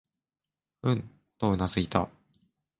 [0.81, 1.07] うん、
[1.37, 2.09] とうなずいた。